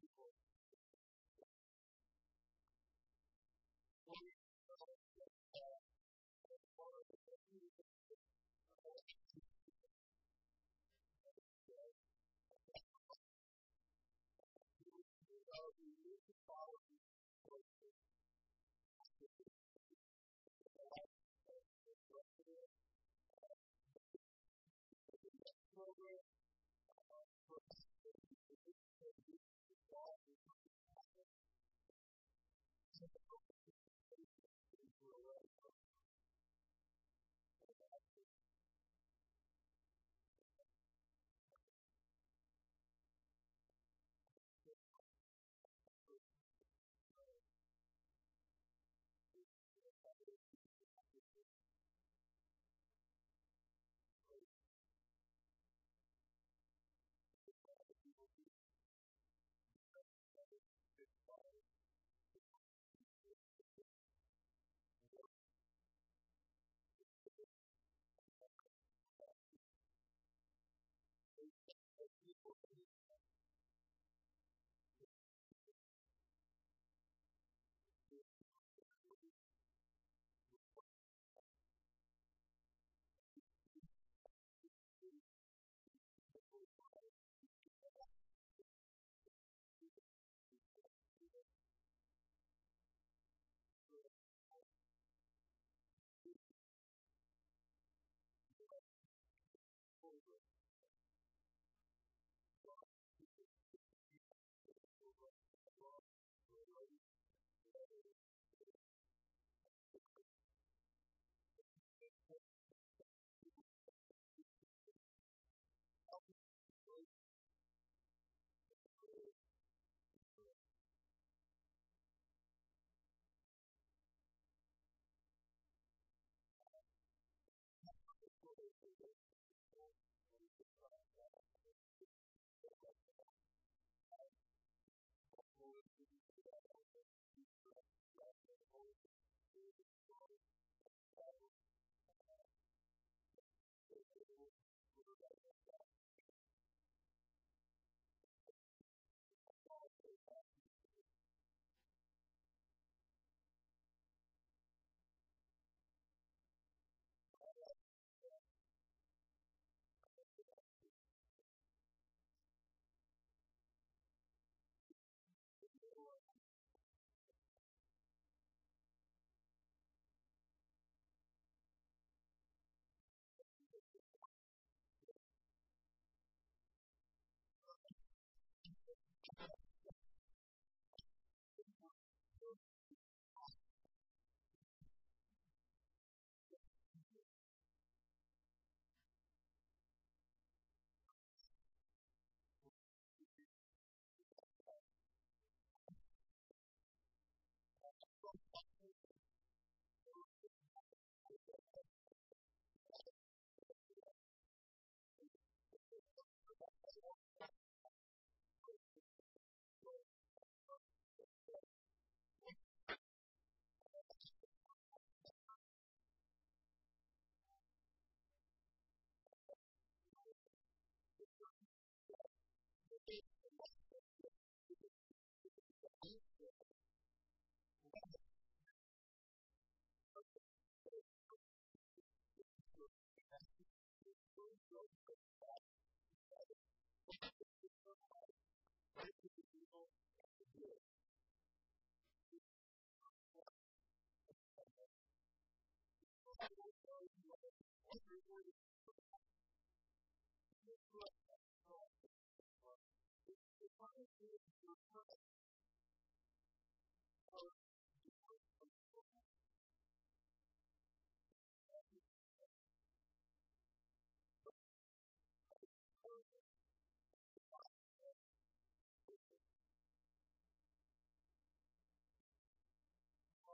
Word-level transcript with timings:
people 0.00 0.30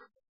master. 0.00 0.29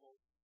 people 0.00 0.39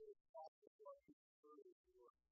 always 0.00 0.16
falls 0.32 0.56
away 0.64 0.96
through 1.44 2.31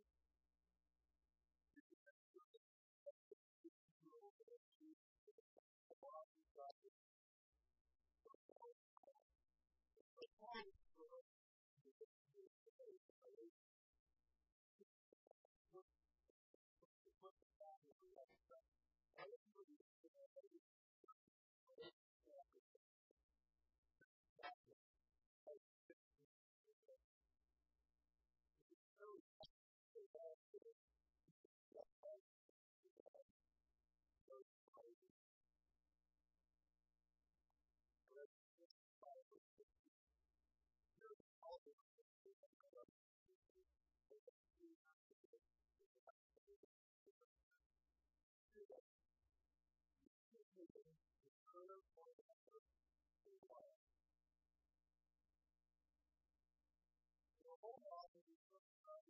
whole 57.61 57.79
lot 57.85 58.09
of 58.09 58.21
these 58.27 58.41
folks 58.51 58.81
are 58.89 59.01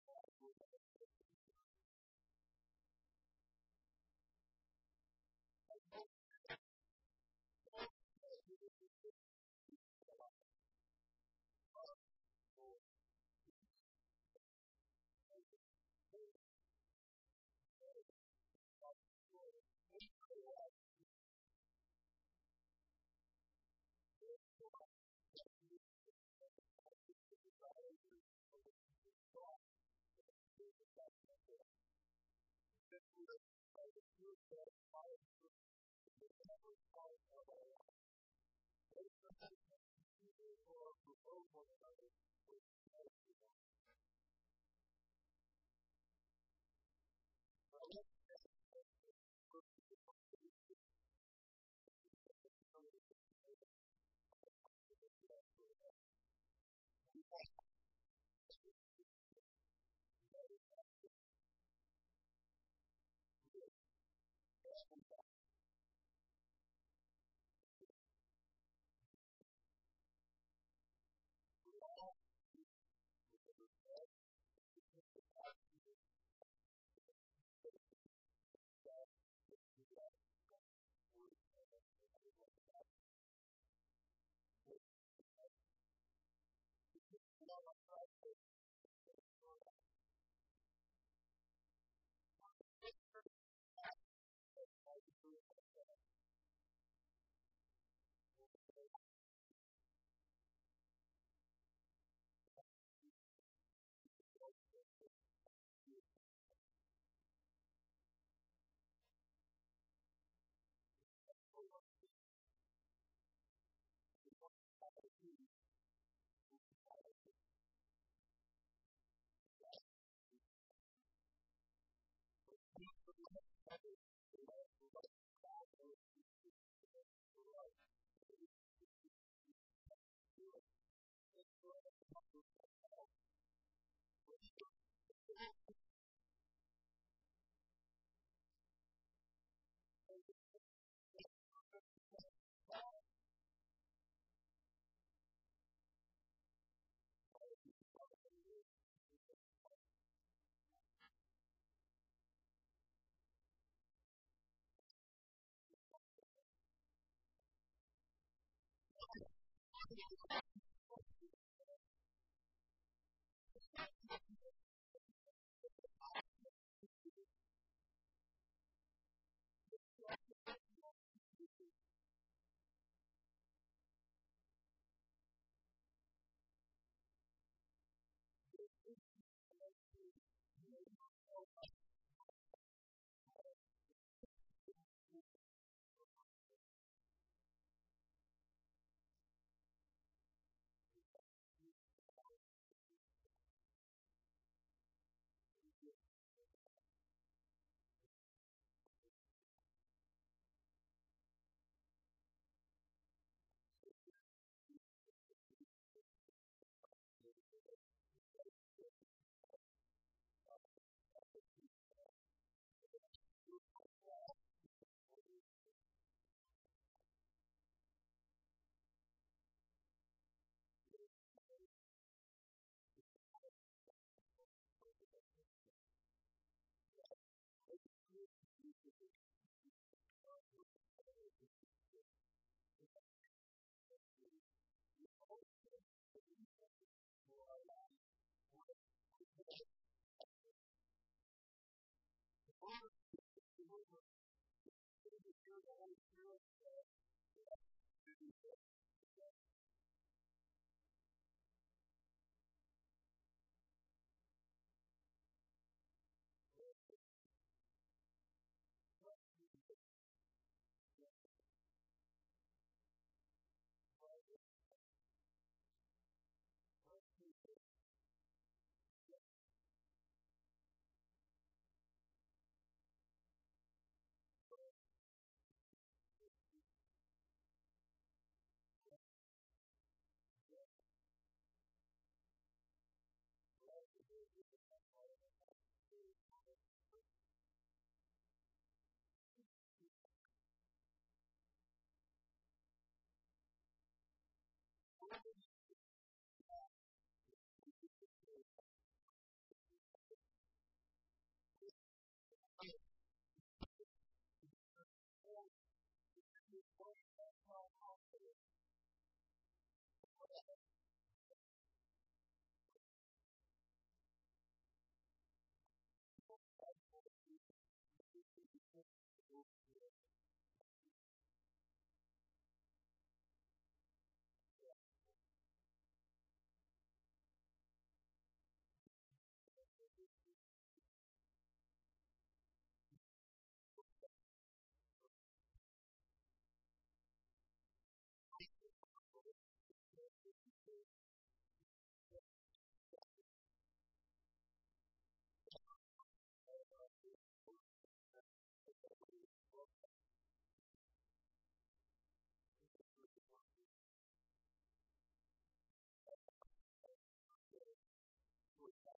over 41.27 41.61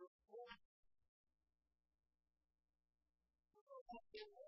Thank 0.00 0.10
you. 4.14 4.40